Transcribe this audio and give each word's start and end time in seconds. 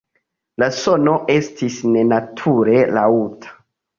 La 0.61 0.67
sono 0.77 1.13
estis 1.33 1.77
nenature 1.97 2.81
laŭta. 2.99 3.55